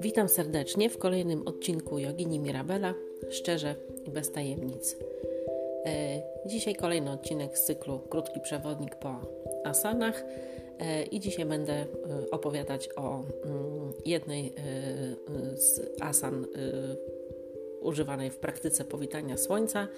[0.00, 2.94] Witam serdecznie w kolejnym odcinku Jogini Mirabela,
[3.30, 3.74] szczerze
[4.06, 4.96] i bez tajemnic.
[5.86, 9.20] E, dzisiaj kolejny odcinek z cyklu Krótki przewodnik po
[9.64, 10.24] asanach
[10.78, 11.86] e, i dzisiaj będę e,
[12.30, 14.54] opowiadać o mm, jednej
[15.54, 16.46] z asan
[17.80, 19.88] używanej w praktyce powitania słońca,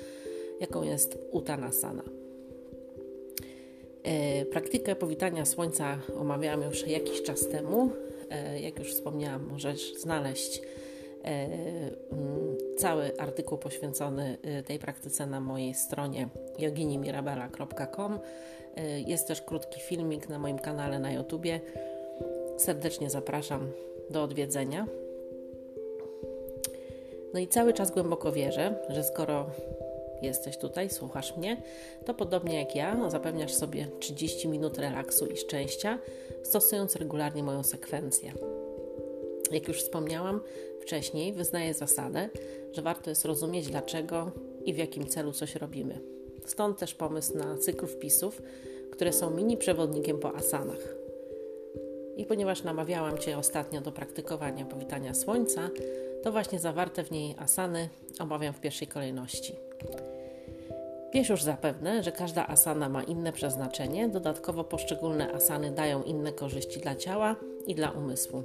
[0.61, 2.03] jaką jest Uttanasana.
[4.51, 7.91] Praktykę powitania słońca omawiałam już jakiś czas temu
[8.61, 10.63] jak już wspomniałam, możesz znaleźć
[11.25, 11.29] e,
[12.13, 18.19] mm, cały artykuł poświęcony e, tej praktyce na mojej stronie joginimirabela.com.
[19.07, 21.61] Jest też krótki filmik na moim kanale na YouTubie.
[22.57, 23.73] Serdecznie zapraszam
[24.11, 24.87] do odwiedzenia.
[27.35, 29.51] No i cały czas głęboko wierzę, że skoro
[30.23, 31.63] jesteś tutaj, słuchasz mnie,
[32.05, 35.99] to podobnie jak ja, zapewniasz sobie 30 minut relaksu i szczęścia,
[36.43, 38.33] stosując regularnie moją sekwencję.
[39.51, 40.41] Jak już wspomniałam
[40.81, 42.29] wcześniej, wyznaję zasadę,
[42.73, 44.33] że warto jest rozumieć dlaczego
[44.65, 46.01] i w jakim celu coś robimy.
[46.47, 48.43] Stąd też pomysł na cykl wpisów,
[48.93, 50.95] które są mini przewodnikiem po asanach.
[52.17, 55.71] I ponieważ namawiałam Cię ostatnio do praktykowania powitania słońca,
[56.23, 59.70] to właśnie zawarte w niej asany omawiam w pierwszej kolejności.
[61.15, 66.81] Wiesz już zapewne, że każda asana ma inne przeznaczenie, dodatkowo poszczególne asany dają inne korzyści
[66.81, 67.37] dla ciała
[67.67, 68.43] i dla umysłu.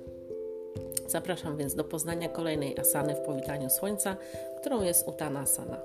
[1.07, 4.17] Zapraszam więc do poznania kolejnej asany w powitaniu słońca,
[4.59, 5.81] którą jest Uttanasana.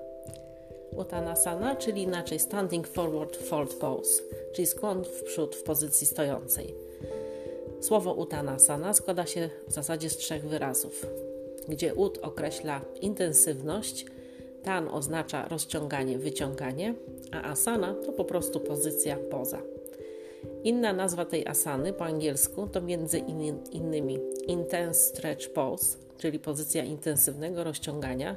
[0.97, 6.75] Uttanasana, czyli inaczej Standing Forward Fold Pose, czyli skłon w przód w pozycji stojącej.
[7.81, 11.07] Słowo Uttanasana składa się w zasadzie z trzech wyrazów,
[11.69, 14.07] gdzie ut określa intensywność,
[14.63, 16.95] Tan oznacza rozciąganie, wyciąganie,
[17.33, 19.59] a asana to po prostu pozycja poza.
[20.65, 23.19] Inna nazwa tej asany po angielsku to między
[23.73, 28.37] innymi Intense Stretch Pose, czyli pozycja intensywnego rozciągania,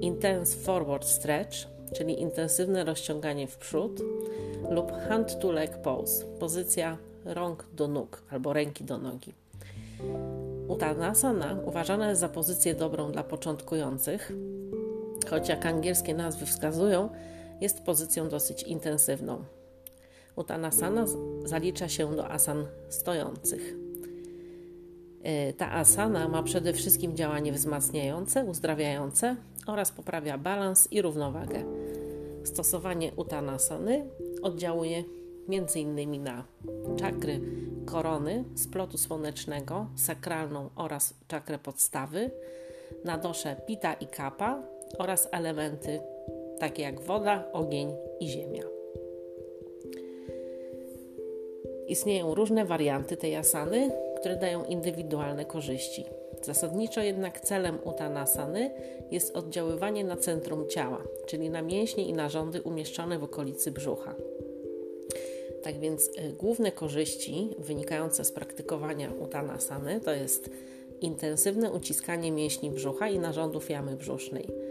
[0.00, 1.56] Intense Forward Stretch,
[1.94, 4.00] czyli intensywne rozciąganie w przód,
[4.70, 9.34] lub Hand to Leg Pose, pozycja rąk do nóg albo ręki do nogi.
[10.68, 14.32] Uttanasana uważana jest za pozycję dobrą dla początkujących,
[15.30, 17.08] choć jak angielskie nazwy wskazują,
[17.60, 19.44] jest pozycją dosyć intensywną.
[20.36, 21.04] Uttanasana
[21.44, 23.74] zalicza się do asan stojących.
[25.22, 31.64] E, ta asana ma przede wszystkim działanie wzmacniające, uzdrawiające oraz poprawia balans i równowagę.
[32.44, 34.06] Stosowanie uttanasany
[34.42, 35.04] oddziałuje
[35.48, 36.22] m.in.
[36.22, 36.44] na
[36.96, 37.40] czakry
[37.86, 42.30] korony, splotu słonecznego, sakralną oraz czakrę podstawy,
[43.04, 44.62] na dosze pita i kapa
[44.98, 46.00] oraz elementy
[46.58, 48.62] takie jak woda, ogień i ziemia.
[51.88, 53.90] Istnieją różne warianty tej asany,
[54.20, 56.04] które dają indywidualne korzyści.
[56.42, 58.70] Zasadniczo jednak celem utanasany
[59.10, 64.14] jest oddziaływanie na centrum ciała, czyli na mięśnie i narządy umieszczone w okolicy brzucha.
[65.62, 70.50] Tak więc y, główne korzyści wynikające z praktykowania utanasany to jest
[71.00, 74.65] intensywne uciskanie mięśni brzucha i narządów jamy brzusznej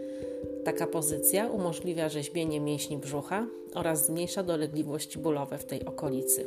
[0.66, 6.46] Taka pozycja umożliwia rzeźbienie mięśni brzucha oraz zmniejsza dolegliwości bólowe w tej okolicy.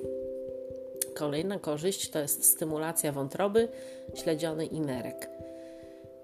[1.13, 3.68] Kolejna korzyść to jest stymulacja wątroby,
[4.13, 5.29] śledziony i nerek.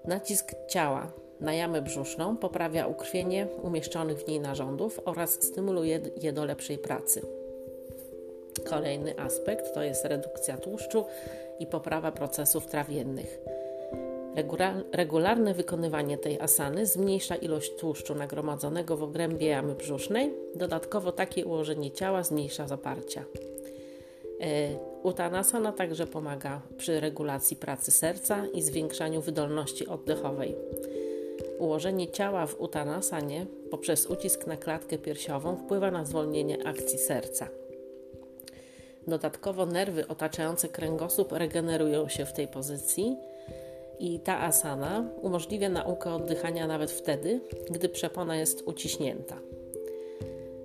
[0.04, 6.44] Nacisk ciała na jamę brzuszną poprawia ukrwienie umieszczonych w niej narządów oraz stymuluje je do
[6.44, 7.22] lepszej pracy.
[8.64, 11.04] Kolejny aspekt to jest redukcja tłuszczu
[11.58, 13.38] i poprawa procesów trawiennych.
[14.92, 20.32] Regularne wykonywanie tej asany zmniejsza ilość tłuszczu nagromadzonego w obrębie jamy brzusznej.
[20.54, 23.24] Dodatkowo takie ułożenie ciała zmniejsza zaparcia.
[24.40, 24.68] E,
[25.02, 30.54] Uttanasana także pomaga przy regulacji pracy serca i zwiększaniu wydolności oddechowej.
[31.58, 37.48] Ułożenie ciała w Uttanasanie poprzez ucisk na klatkę piersiową wpływa na zwolnienie akcji serca.
[39.06, 43.16] Dodatkowo nerwy otaczające kręgosłup regenerują się w tej pozycji
[43.98, 47.40] i ta asana umożliwia naukę oddychania nawet wtedy,
[47.70, 49.38] gdy przepona jest uciśnięta.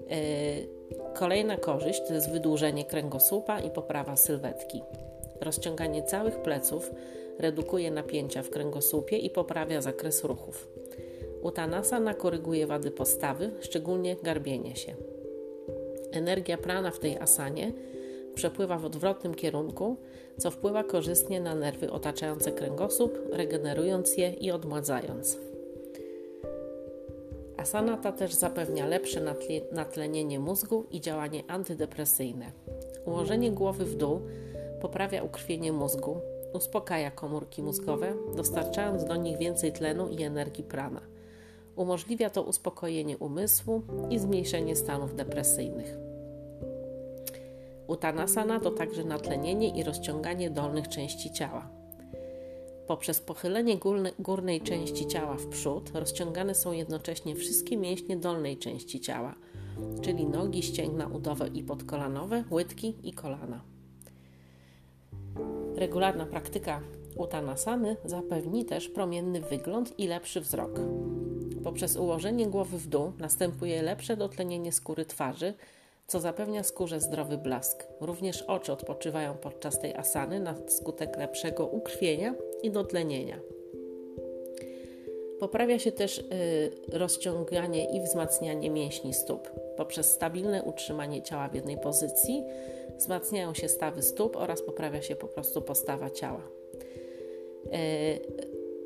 [0.10, 0.16] E,
[1.14, 4.82] kolejna korzyść to jest wydłużenie kręgosłupa i poprawa sylwetki.
[5.42, 6.92] Rozciąganie całych pleców
[7.40, 10.68] redukuje napięcia w kręgosłupie i poprawia zakres ruchów.
[11.42, 14.96] Uttanasana koryguje wady postawy, szczególnie garbienie się.
[16.12, 17.72] Energia prana w tej asanie
[18.36, 19.98] przepływa w odwrotnym kierunku,
[20.38, 25.38] co wpływa korzystnie na nerwy otaczające kręgosłup, regenerując je i odmładzając.
[27.58, 29.22] Asana ta też zapewnia lepsze
[29.72, 32.52] natlenienie mózgu i działanie antydepresyjne.
[33.06, 34.22] Ułożenie głowy w dół
[34.82, 36.22] poprawia ukrwienie mózgu,
[36.54, 41.02] uspokaja komórki mózgowe, dostarczając do nich więcej tlenu i energii prana.
[41.76, 46.11] Umożliwia to uspokojenie umysłu i zmniejszenie stanów depresyjnych.
[47.88, 51.70] Uttanasana to także natlenienie i rozciąganie dolnych części ciała.
[52.88, 53.78] Poprzez pochylenie
[54.20, 59.36] górnej części ciała w przód rozciągane są jednocześnie wszystkie mięśnie dolnej części ciała,
[60.02, 63.62] czyli nogi, ścięgna udowe i podkolanowe, łydki i kolana.
[65.76, 66.82] Regularna praktyka
[67.16, 70.80] utanasany zapewni też promienny wygląd i lepszy wzrok.
[71.64, 75.54] Poprzez ułożenie głowy w dół następuje lepsze dotlenienie skóry twarzy,
[76.12, 77.88] co zapewnia skórze zdrowy blask.
[78.02, 83.40] Również oczy odpoczywają podczas tej asany na skutek lepszego ukrwienia i dotlenienia.
[85.40, 86.24] Poprawia się też y,
[86.94, 89.50] rozciąganie i wzmacnianie mięśni stóp.
[89.78, 92.44] Poprzez stabilne utrzymanie ciała w jednej pozycji
[92.98, 96.48] wzmacniają się stawy stóp oraz poprawia się po prostu postawa ciała.
[97.66, 98.20] Y,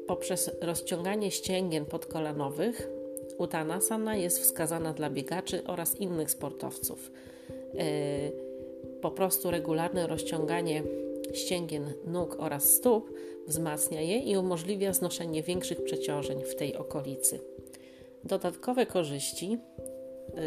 [0.07, 2.95] poprzez rozciąganie ścięgien podkolanowych
[3.38, 7.12] Uttanasana jest wskazana dla biegaczy oraz innych sportowców.
[7.50, 8.46] Y,
[9.02, 10.84] po prostu regularne rozciąganie
[11.34, 13.12] ścięgien nóg oraz stóp
[13.48, 17.40] wzmacnia je i umożliwia znoszenie większych przeciążeń w tej okolicy.
[18.24, 19.58] Dodatkowe korzyści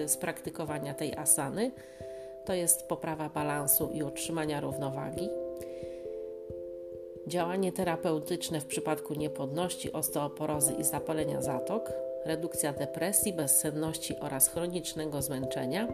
[0.04, 1.70] y, z praktykowania tej asany
[2.44, 5.28] to jest poprawa balansu i utrzymania równowagi,
[7.26, 11.92] działanie terapeutyczne w przypadku niepłodności, osteoporozy i zapalenia zatok,
[12.28, 15.88] redukcja depresji, bezsenności oraz chronicznego zmęczenia,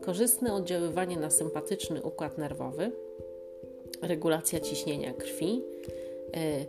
[0.00, 2.92] korzystne oddziaływanie na sympatyczny układ nerwowy,
[4.02, 5.62] regulacja ciśnienia krwi,
[6.36, 6.64] E,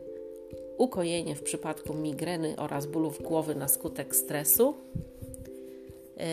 [0.78, 4.74] ukojenie w przypadku migreny oraz bólów głowy na skutek stresu.
[6.18, 6.26] E,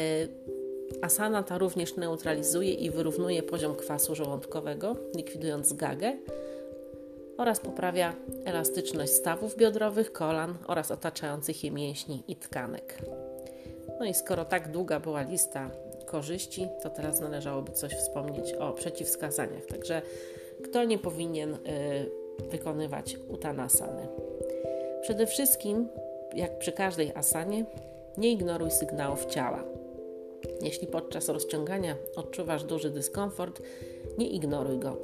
[1.02, 6.12] asana ta również neutralizuje i wyrównuje poziom kwasu żołądkowego, likwidując gagę
[7.40, 8.14] oraz poprawia
[8.44, 12.98] elastyczność stawów biodrowych, kolan oraz otaczających je mięśni i tkanek.
[14.00, 15.70] No i skoro tak długa była lista
[16.06, 19.64] korzyści, to teraz należałoby coś wspomnieć o przeciwwskazaniach.
[19.64, 20.02] Także
[20.64, 21.58] kto nie powinien y,
[22.50, 24.08] wykonywać utanasany.
[25.02, 25.88] Przede wszystkim,
[26.34, 27.64] jak przy każdej asanie,
[28.18, 29.64] nie ignoruj sygnałów ciała.
[30.62, 33.62] Jeśli podczas rozciągania odczuwasz duży dyskomfort,
[34.18, 34.96] nie ignoruj go.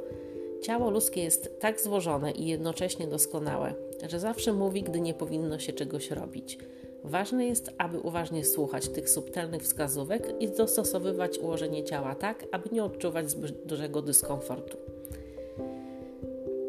[0.63, 3.75] Ciało ludzkie jest tak złożone i jednocześnie doskonałe,
[4.09, 6.59] że zawsze mówi, gdy nie powinno się czegoś robić.
[7.05, 12.85] Ważne jest, aby uważnie słuchać tych subtelnych wskazówek i dostosowywać ułożenie ciała tak, aby nie
[12.85, 14.77] odczuwać zbyt dużego dyskomfortu.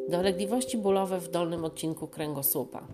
[0.09, 2.87] Dolegliwości bólowe w dolnym odcinku kręgosłupa.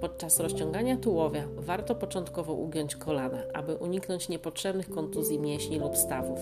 [0.00, 6.38] Podczas rozciągania tułowia warto początkowo ugiąć kolana, aby uniknąć niepotrzebnych kontuzji mięśni lub stawów.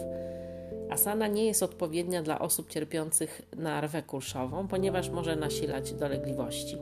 [0.92, 6.76] Asana nie jest odpowiednia dla osób cierpiących na rwę kulszową, ponieważ może nasilać dolegliwości.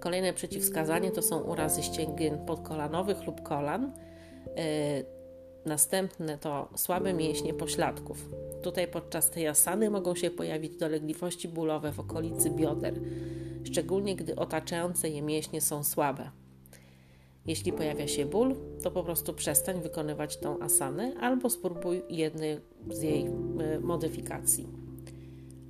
[0.00, 3.92] Kolejne przeciwwskazanie to są urazy ścięgien podkolanowych lub kolan.
[4.46, 4.62] Yy,
[5.66, 8.28] następne to słabe mięśnie pośladków.
[8.62, 12.94] Tutaj podczas tej asany mogą się pojawić dolegliwości bólowe w okolicy bioder,
[13.64, 16.30] szczególnie gdy otaczające je mięśnie są słabe.
[17.46, 22.60] Jeśli pojawia się ból, to po prostu przestań wykonywać tą asanę albo spróbuj jednej
[22.90, 24.68] z jej e, modyfikacji.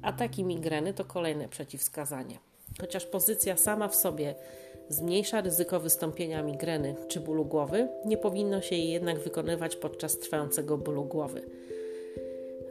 [0.02, 2.38] Ataki migreny to kolejne przeciwwskazanie.
[2.80, 4.35] Chociaż pozycja sama w sobie
[4.88, 10.78] zmniejsza ryzyko wystąpienia migreny czy bólu głowy, nie powinno się jej jednak wykonywać podczas trwającego
[10.78, 11.42] bólu głowy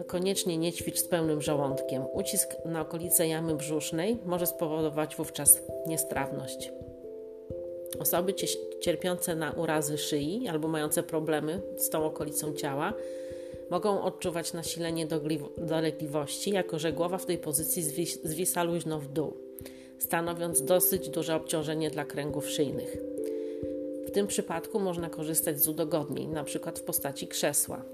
[0.07, 2.03] koniecznie nie ćwicz z pełnym żołądkiem.
[2.13, 6.71] Ucisk na okolice jamy brzusznej może spowodować wówczas niestrawność.
[7.99, 8.33] Osoby
[8.81, 12.93] cierpiące na urazy szyi albo mające problemy z tą okolicą ciała
[13.69, 15.07] mogą odczuwać nasilenie
[15.57, 17.83] dolegliwości, jako że głowa w tej pozycji
[18.23, 19.37] zwisa luźno w dół,
[19.99, 22.97] stanowiąc dosyć duże obciążenie dla kręgów szyjnych.
[24.07, 26.71] W tym przypadku można korzystać z udogodnień, np.
[26.75, 27.85] w postaci krzesła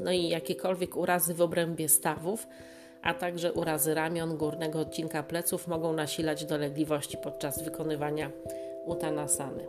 [0.00, 2.46] no i jakiekolwiek urazy w obrębie stawów,
[3.02, 8.30] a także urazy ramion, górnego odcinka pleców mogą nasilać dolegliwości podczas wykonywania
[8.86, 9.66] utanasany.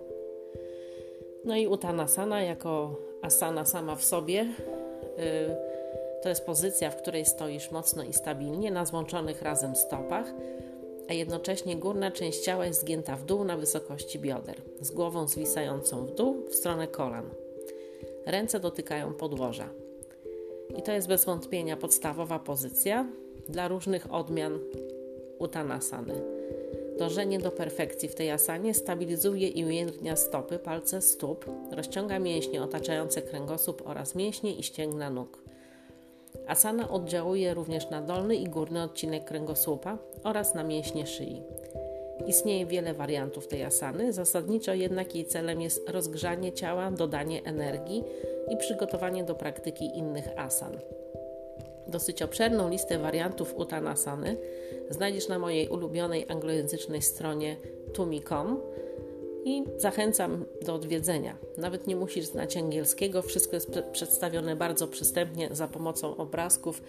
[1.45, 5.69] No i utanasana jako asana sama w sobie yy,
[6.21, 10.33] to jest pozycja, w której stoisz mocno i stabilnie na złączonych razem stopach,
[11.09, 16.05] a jednocześnie górna część ciała jest zgięta w dół na wysokości bioder, z głową zwisającą
[16.05, 17.29] w dół w stronę kolan.
[18.25, 19.69] Ręce dotykają podłoża.
[20.77, 23.07] I to jest bez wątpienia podstawowa pozycja
[23.49, 24.59] dla różnych odmian
[25.39, 26.13] utanasany.
[26.99, 33.21] Dążenie do perfekcji w tej asanie stabilizuje i ujędrnia stopy, palce stóp, rozciąga mięśnie otaczające
[33.21, 35.43] kręgosłup oraz mięśnie i ścięgna nóg.
[36.47, 41.41] Asana oddziałuje również na dolny i górny odcinek kręgosłupa oraz na mięśnie szyi.
[42.29, 48.03] Istnieje wiele wariantów tej asany, zasadniczo jednak jej celem jest rozgrzanie ciała, dodanie energii
[48.49, 50.77] i przygotowanie do praktyki innych asan.
[51.87, 54.37] Dosyć obszerną listę wariantów utanasany
[54.89, 57.55] znajdziesz na mojej ulubionej anglojęzycznej stronie
[57.93, 58.61] tumi.com
[59.45, 61.37] i zachęcam do odwiedzenia.
[61.57, 66.81] Nawet nie musisz znać angielskiego, wszystko jest przedstawione bardzo przystępnie za pomocą obrazków.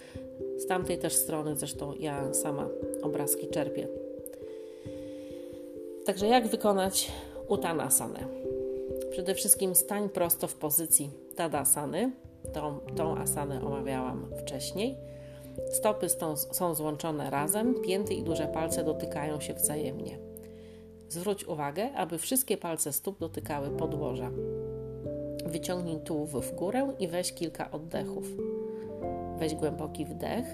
[0.57, 2.69] Z tamtej też strony zresztą ja sama
[3.03, 4.00] obrazki czerpię.
[6.11, 7.13] Także jak wykonać
[7.49, 8.19] utanasanę?
[9.11, 12.13] Przede wszystkim stań prosto w pozycji tadasany.
[12.53, 14.97] Tą, tą asanę omawiałam wcześniej.
[15.73, 16.07] Stopy
[16.53, 20.19] są złączone razem, pięty i duże palce dotykają się wzajemnie.
[21.09, 24.31] Zwróć uwagę, aby wszystkie palce stóp dotykały podłoża.
[25.47, 28.25] Wyciągnij tułów w górę i weź kilka oddechów.
[29.39, 30.47] Weź głęboki wdech,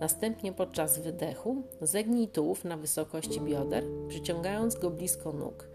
[0.00, 5.68] następnie podczas wydechu zegnij tułów na wysokości bioder, przyciągając go blisko nóg.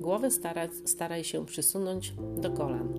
[0.00, 2.94] Głowę staraj, staraj się przysunąć do kolan.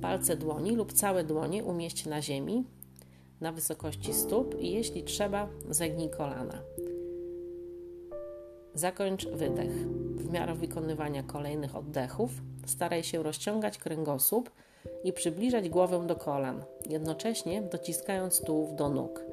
[0.00, 2.64] Palce dłoni lub całe dłonie umieść na ziemi,
[3.40, 6.62] na wysokości stóp i jeśli trzeba, zegnij kolana.
[8.74, 9.88] Zakończ wydech.
[10.16, 12.30] W miarę wykonywania kolejnych oddechów
[12.66, 14.50] staraj się rozciągać kręgosłup
[15.04, 19.31] i przybliżać głowę do kolan, jednocześnie dociskając tułów do nóg.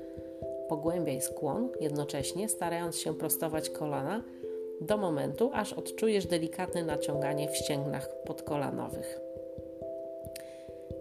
[0.70, 4.24] Pogłębiaj skłon, jednocześnie starając się prostować kolana
[4.82, 9.20] do momentu, aż odczujesz delikatne naciąganie w ścięgnach podkolanowych.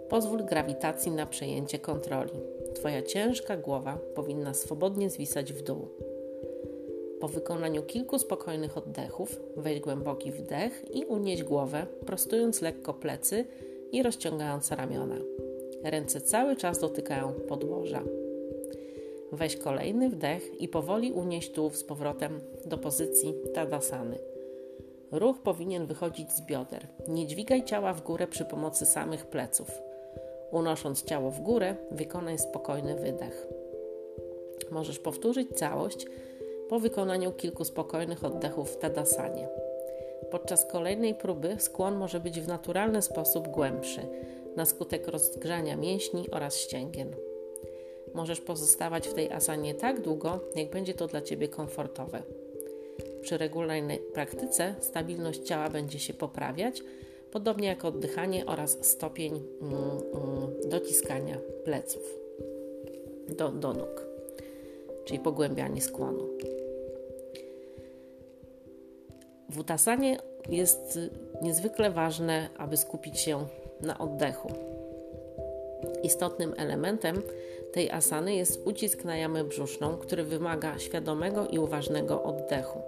[0.08, 2.40] Pozwól grawitacji na przejęcie kontroli.
[2.74, 5.88] Twoja ciężka głowa powinna swobodnie zwisać w dół.
[7.20, 13.44] Po wykonaniu kilku spokojnych oddechów, weź głęboki wdech i unieś głowę, prostując lekko plecy
[13.92, 15.16] i rozciągając ramiona.
[15.84, 18.02] Ręce cały czas dotykają podłoża.
[19.32, 24.18] Weź kolejny wdech i powoli unieś tułów z powrotem do pozycji Tadasany.
[25.12, 26.86] Ruch powinien wychodzić z bioder.
[27.08, 29.70] Nie dźwigaj ciała w górę przy pomocy samych pleców.
[30.50, 33.46] Unosząc ciało w górę, wykonaj spokojny wydech.
[34.70, 36.06] Możesz powtórzyć całość
[36.68, 39.48] po wykonaniu kilku spokojnych oddechów w Tadasanie.
[40.30, 44.00] Podczas kolejnej próby skłon może być w naturalny sposób głębszy,
[44.56, 47.27] na skutek rozgrzania mięśni oraz ścięgien.
[48.18, 52.22] Możesz pozostawać w tej asanie tak długo, jak będzie to dla Ciebie komfortowe.
[53.20, 56.82] Przy regularnej praktyce stabilność ciała będzie się poprawiać,
[57.32, 62.02] podobnie jak oddychanie oraz stopień mm, mm, dociskania pleców
[63.28, 64.06] do, do nóg,
[65.04, 66.28] czyli pogłębianie skłonu.
[69.48, 70.98] W utasanie jest
[71.42, 73.46] niezwykle ważne, aby skupić się
[73.80, 74.52] na oddechu.
[76.02, 77.22] Istotnym elementem
[77.72, 82.82] tej asany jest ucisk na jamę brzuszną, który wymaga świadomego i uważnego oddechu.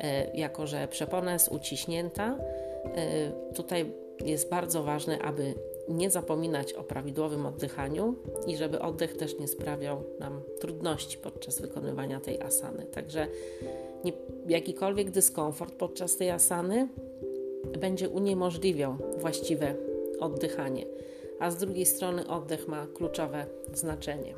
[0.00, 2.38] E, jako, że przepona jest uciśnięta,
[2.84, 3.92] e, tutaj
[4.24, 5.54] jest bardzo ważne, aby
[5.88, 8.14] nie zapominać o prawidłowym oddychaniu
[8.46, 12.84] i żeby oddech też nie sprawiał nam trudności podczas wykonywania tej asany.
[12.84, 13.26] Także
[14.04, 14.12] nie,
[14.48, 16.88] jakikolwiek dyskomfort podczas tej asany
[17.78, 19.74] będzie uniemożliwiał właściwe
[20.20, 20.86] oddychanie,
[21.40, 24.34] a z drugiej strony oddech ma kluczowe znaczenie.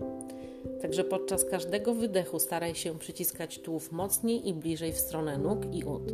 [0.83, 5.85] Także podczas każdego wydechu staraj się przyciskać tułów mocniej i bliżej w stronę nóg i
[5.85, 6.13] ud.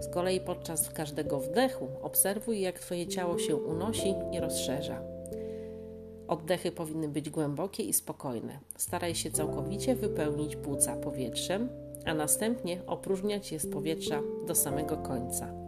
[0.00, 5.02] Z kolei podczas każdego wdechu obserwuj, jak Twoje ciało się unosi i rozszerza.
[6.28, 8.58] Oddechy powinny być głębokie i spokojne.
[8.76, 11.68] Staraj się całkowicie wypełnić płuca powietrzem,
[12.04, 15.63] a następnie opróżniać je z powietrza do samego końca.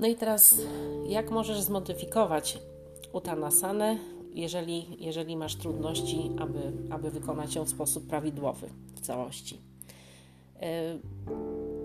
[0.00, 0.58] No i teraz,
[1.06, 2.58] jak możesz zmodyfikować
[3.12, 3.98] utanasanę,
[4.34, 6.58] jeżeli, jeżeli masz trudności, aby,
[6.90, 9.58] aby wykonać ją w sposób prawidłowy w całości?
[10.60, 10.98] E,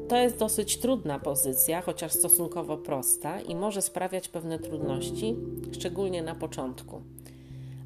[0.08, 5.36] to jest dosyć trudna pozycja, chociaż stosunkowo prosta i może sprawiać pewne trudności,
[5.72, 7.02] szczególnie na początku.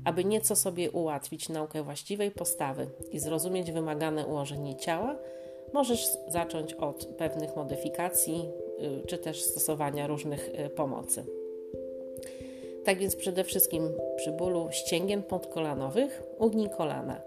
[0.03, 5.15] Aby nieco sobie ułatwić naukę właściwej postawy i zrozumieć wymagane ułożenie ciała,
[5.73, 8.45] możesz zacząć od pewnych modyfikacji
[9.07, 11.23] czy też stosowania różnych y, pomocy.
[12.83, 13.83] Tak więc przede wszystkim
[14.15, 17.21] przy bólu ścięgien podkolanowych ugnij kolana.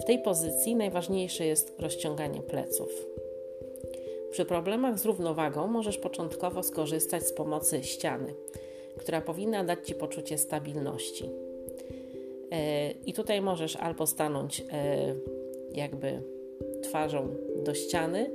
[0.00, 3.06] W tej pozycji najważniejsze jest rozciąganie pleców.
[4.30, 8.34] Przy problemach z równowagą możesz początkowo skorzystać z pomocy ściany,
[8.98, 11.30] która powinna dać Ci poczucie stabilności.
[12.50, 14.64] E, I tutaj możesz albo stanąć e,
[15.74, 16.22] jakby
[16.82, 17.28] twarzą
[17.64, 18.30] do ściany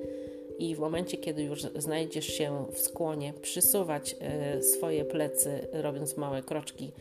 [0.59, 6.41] i w momencie, kiedy już znajdziesz się w skłonie, przysuwać e, swoje plecy, robiąc małe
[6.41, 6.91] kroczki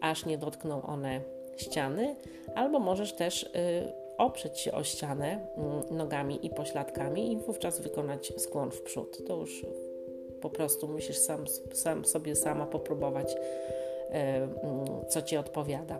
[0.00, 1.20] aż nie dotkną one
[1.56, 2.16] ściany,
[2.54, 3.48] albo możesz też y,
[4.18, 5.46] oprzeć się o ścianę
[5.90, 9.26] y, nogami i pośladkami i wówczas wykonać skłon w przód.
[9.26, 9.66] To już
[10.40, 15.98] po prostu musisz sam, sam sobie sama popróbować, y, co ci odpowiada.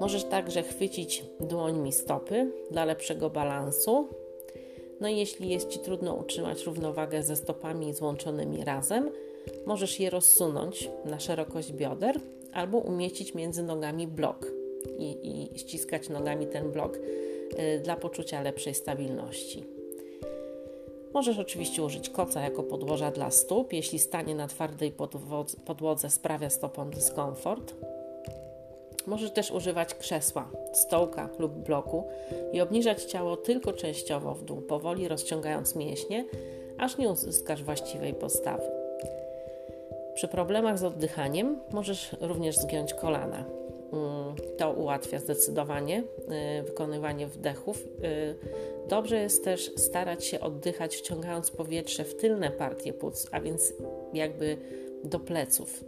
[0.00, 4.08] Możesz także chwycić dłońmi stopy dla lepszego balansu.
[5.02, 9.10] No i jeśli jest Ci trudno utrzymać równowagę ze stopami złączonymi razem,
[9.66, 12.20] możesz je rozsunąć na szerokość bioder
[12.52, 14.46] albo umieścić między nogami blok
[14.98, 19.64] i, i ściskać nogami ten blok y, dla poczucia lepszej stabilności.
[21.14, 24.92] Możesz oczywiście użyć koca jako podłoża dla stóp, jeśli stanie na twardej
[25.64, 27.74] podłodze sprawia stopom dyskomfort.
[29.06, 32.04] Możesz też używać krzesła, stołka lub bloku
[32.52, 36.24] i obniżać ciało tylko częściowo w dół, powoli rozciągając mięśnie,
[36.78, 38.64] aż nie uzyskasz właściwej postawy.
[40.14, 43.44] Przy problemach z oddychaniem możesz również zgiąć kolana.
[43.92, 46.02] Mm, to ułatwia zdecydowanie
[46.60, 47.78] y, wykonywanie wdechów.
[47.78, 53.72] Y, dobrze jest też starać się oddychać, wciągając powietrze w tylne partie płuc, a więc
[54.12, 54.56] jakby
[55.04, 55.84] do pleców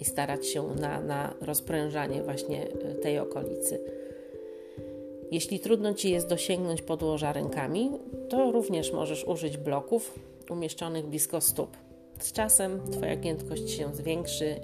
[0.00, 3.80] i starać się na, na rozprężanie właśnie y, tej okolicy.
[5.30, 7.90] Jeśli trudno Ci jest dosięgnąć podłoża rękami,
[8.28, 10.18] to również możesz użyć bloków
[10.50, 11.76] umieszczonych blisko stóp.
[12.18, 14.58] Z czasem Twoja giętkość się zwiększy, y,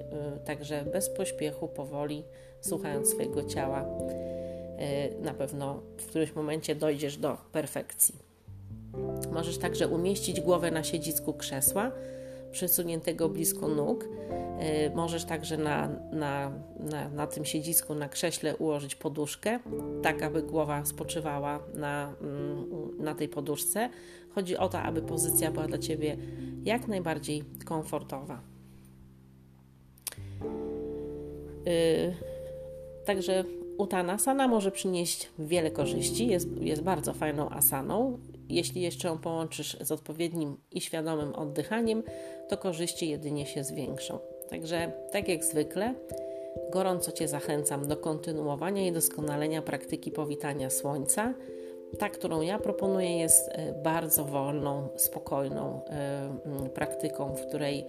[0.45, 2.25] także bez pośpiechu, powoli,
[2.61, 8.15] słuchając swojego ciała, y, na pewno w którymś momencie dojdziesz do perfekcji.
[9.33, 11.91] Możesz także umieścić głowę na siedzisku krzesła,
[12.53, 14.05] przesuniętego blisko nóg.
[14.05, 19.59] Y, możesz także na, na, na, na tym siedzisku, na krześle ułożyć poduszkę,
[20.03, 22.67] tak aby głowa spoczywała na, mm,
[22.99, 23.91] na tej poduszce.
[24.35, 26.17] Chodzi o to, aby pozycja była dla Ciebie
[26.63, 28.41] jak najbardziej komfortowa.
[31.67, 32.15] Yy,
[33.05, 33.45] także
[33.81, 38.19] Uttanasana może przynieść wiele korzyści, jest, jest bardzo fajną asaną.
[38.51, 42.03] Jeśli jeszcze ją połączysz z odpowiednim i świadomym oddychaniem,
[42.49, 44.19] to korzyści jedynie się zwiększą.
[44.51, 45.95] Także, tak jak zwykle,
[46.73, 51.35] gorąco Cię zachęcam do kontynuowania i doskonalenia praktyki powitania słońca.
[51.99, 57.87] Ta, którą ja proponuję, jest e, bardzo wolną, spokojną e, praktyką, w której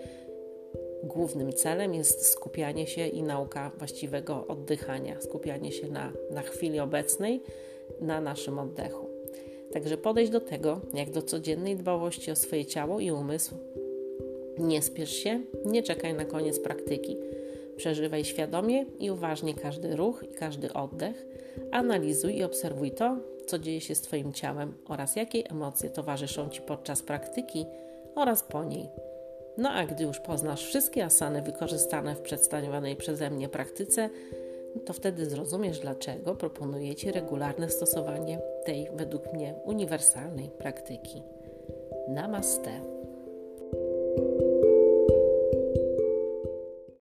[1.04, 7.44] głównym celem jest skupianie się i nauka właściwego oddychania, skupianie się na, na chwili obecnej,
[8.02, 9.11] na naszym oddechu.
[9.74, 13.56] Także podejść do tego jak do codziennej dbałości o swoje ciało i umysł.
[14.58, 17.18] Nie spiesz się, nie czekaj na koniec praktyki.
[17.78, 21.26] Przeżywaj świadomie i uważnie każdy ruch i każdy oddech.
[21.72, 26.62] Analizuj i obserwuj to, co dzieje się z Twoim ciałem oraz jakie emocje towarzyszą Ci
[26.62, 27.66] podczas praktyki
[28.16, 28.90] oraz po niej.
[29.58, 34.10] No a gdy już poznasz wszystkie asany wykorzystane w przedstawionej przeze mnie praktyce,
[34.86, 41.24] to wtedy zrozumiesz, dlaczego proponuję Ci regularne stosowanie tej, według mnie, uniwersalnej praktyki.
[42.08, 42.82] Namaste.